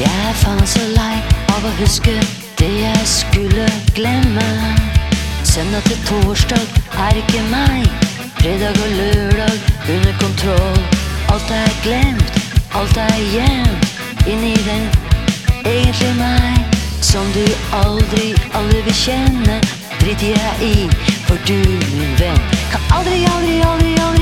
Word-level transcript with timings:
Jeg 0.00 0.10
er 0.28 0.32
faen 0.34 0.66
så 0.66 0.80
lei 0.90 1.18
av 1.54 1.62
å 1.62 1.70
huske 1.78 2.12
det 2.58 2.70
jeg 2.80 3.02
skulle 3.06 3.66
glemme. 3.94 4.46
Søndag 5.46 5.86
til 5.86 6.00
torsdag 6.08 6.80
er 7.04 7.20
ikke 7.20 7.42
meg. 7.52 7.86
Fredag 8.40 8.74
og 8.74 8.90
lørdag 8.98 9.54
under 9.94 10.16
kontroll. 10.18 10.80
Alt 11.30 11.52
er 11.54 11.70
glemt, 11.84 12.42
alt 12.74 12.98
er 13.04 13.22
gjemt 13.36 14.26
inni 14.26 14.56
den 14.66 14.90
egentlige 15.62 16.16
meg. 16.18 16.74
Som 16.98 17.30
du 17.36 17.46
aldri, 17.84 18.32
aldri 18.50 18.82
vil 18.88 18.98
kjenne. 19.04 19.60
Driter 20.02 20.34
jeg 20.34 20.72
i, 20.72 20.90
for 21.28 21.38
du, 21.46 21.60
min 21.94 22.18
venn, 22.18 22.42
kan 22.74 22.82
aldri, 22.98 23.22
aldri, 23.30 23.60
aldri, 23.62 23.94
aldri, 23.94 24.13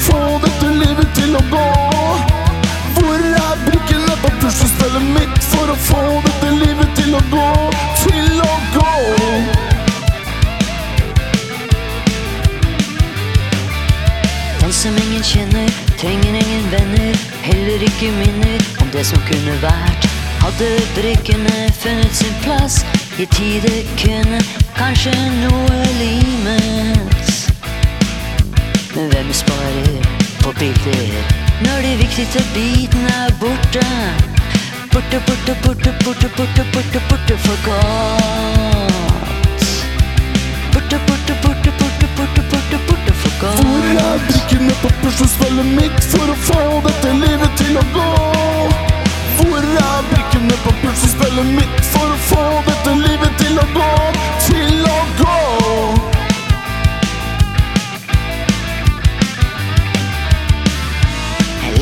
få 0.00 0.38
dette 0.42 0.70
livet 0.78 1.08
til 1.14 1.36
å 1.36 1.42
gå? 1.50 1.66
Hvor 2.96 3.20
er 3.20 3.62
brikkene 3.66 4.16
på 4.22 4.30
puslespillet 4.42 5.06
mitt 5.14 5.38
for 5.50 5.72
å 5.72 5.76
få 5.88 6.02
dette 6.24 6.50
livet 6.58 6.94
til 6.98 7.14
å 7.18 7.22
gå? 7.32 7.50
Til 8.02 8.42
å 8.44 8.54
gå! 8.74 8.94
Den 14.62 14.72
som 14.72 14.98
ingen 15.04 15.22
kjenner, 15.22 15.70
trenger 16.00 16.40
ingen 16.42 16.68
venner. 16.72 17.22
Heller 17.44 17.88
ikke 17.88 18.10
minner 18.18 18.68
om 18.82 18.90
det 18.92 19.06
som 19.06 19.22
kunne 19.30 19.56
vært. 19.62 20.10
Hadde 20.44 20.74
brikkene 20.96 21.70
funnet 21.80 22.14
sin 22.14 22.34
plass, 22.44 22.82
i 23.18 23.28
tide 23.36 23.80
kunne 24.00 24.42
kanskje 24.76 25.14
noe 25.40 25.83
sparer 29.74 30.02
på 30.42 30.52
bilder 30.58 31.34
når 31.64 31.82
de 31.82 31.92
viktigste 31.96 32.42
bitene 32.54 33.10
er 33.26 33.32
borte? 33.40 33.84
Borte, 34.92 35.20
borte, 35.26 35.54
borte, 35.64 35.92
borte, 36.04 36.28
borte, 36.36 36.64
borte, 36.72 37.00
borte 37.08 37.36
for 37.44 37.58
godt. 37.66 39.34
Borte, 40.74 40.98
borte, 41.06 41.34
borte, 41.42 41.70
borte, 41.78 42.08
borte, 42.16 42.42
borte, 42.50 42.78
borte 42.88 43.14
for 43.22 43.40
godt. 43.40 43.62
Hvor 43.64 43.86
er 44.04 44.18
brikkene 44.28 44.74
på 44.82 44.92
puslespillet 45.02 45.72
mitt 45.78 46.10
for 46.12 46.34
å 46.34 46.36
få 46.48 46.60
dette 46.88 47.14
livet 47.22 47.58
til 47.62 47.78
å 47.78 47.86
gå? 47.96 48.10
Hvor 49.40 49.70
er 49.86 50.10
brikkene 50.12 50.60
på 50.66 50.76
puslespillet 50.82 51.54
mitt 51.58 51.80
for 51.94 52.14
å 52.14 52.20
få 52.30 52.44
dette 52.70 52.98
livet 53.06 53.42
til 53.42 53.58
å 53.58 53.66
gå? 53.78 54.23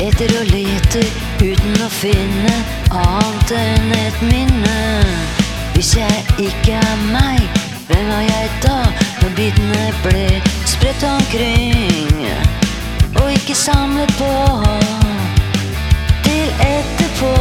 Leter 0.03 0.31
og 0.35 0.49
leter 0.51 1.05
uten 1.39 1.75
å 1.79 1.87
finne 1.87 2.53
annet 2.91 3.51
enn 3.55 3.91
et 3.95 4.17
minne. 4.27 4.79
Hvis 5.75 5.93
jeg 5.95 6.23
ikke 6.43 6.75
er 6.75 7.03
meg, 7.13 7.39
hvem 7.87 8.09
var 8.09 8.25
jeg 8.25 8.49
da? 8.65 8.79
Når 9.21 9.31
bitene 9.37 9.85
ble 10.03 10.25
spredt 10.67 11.05
omkring 11.07 12.19
og 13.21 13.29
ikke 13.31 13.55
samlet 13.55 14.11
på 14.19 14.31
til 16.25 16.51
etterpå. 16.67 17.31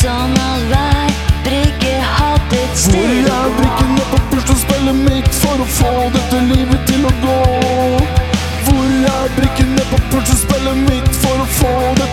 Sånn 0.00 0.34
at 0.34 0.64
hver 0.72 1.14
brikke 1.46 1.94
hadde 2.16 2.64
et 2.64 2.82
sted 2.88 3.30
å 3.30 3.38
er 3.44 3.54
brikkene 3.60 4.08
på 4.10 4.24
puslespillet 4.34 4.98
mitt 5.04 5.30
for 5.44 5.62
å 5.62 5.70
få 5.78 5.94
dette 6.08 6.19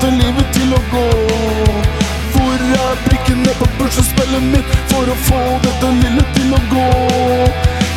dette 0.08 0.23
livet 0.23 0.47
til 0.55 0.72
å 0.72 0.79
gå? 0.91 1.07
Hvor 2.34 2.62
er 2.79 3.00
brikkene 3.07 3.53
på 3.59 3.66
puslespillet 3.79 4.44
mitt 4.53 4.75
for 4.91 5.09
å 5.09 5.16
få 5.28 5.41
dette 5.66 5.90
lille 6.00 6.23
til 6.35 6.53
å 6.56 6.59
gå? 6.72 6.91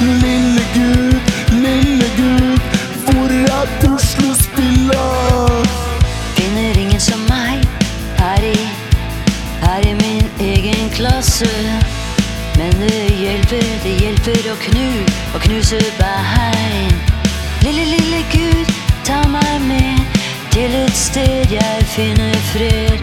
Lille 0.00 0.65
Gud, 0.75 1.31
lille 1.54 2.09
Gud, 2.16 2.60
hvor 3.06 3.31
er 3.38 3.71
puslespillet? 3.82 5.76
Finner 6.38 6.82
ingen 6.82 7.00
som 7.00 7.22
meg 7.28 7.62
her 8.19 8.42
i, 8.48 8.56
her 9.62 9.87
i 9.87 9.94
min 10.03 10.27
egen 10.41 10.91
klasse. 10.97 11.53
Men 12.59 12.75
det 12.82 13.06
hjelper, 13.21 13.71
det 13.84 13.94
hjelper 14.03 14.50
å 14.50 14.59
knu, 14.66 14.88
å 15.37 15.44
knuse 15.47 15.78
bein. 16.00 16.91
Lille, 17.62 17.87
lille 17.94 18.25
Gud, 18.34 18.69
et 20.91 20.97
sted 20.97 21.47
jeg 21.51 21.83
finner 21.87 22.34
fred. 22.34 22.99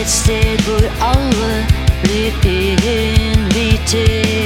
Et 0.00 0.08
sted 0.08 0.58
hvor 0.66 0.84
alle 1.12 1.66
blir 2.02 2.32
invitert. 2.44 4.39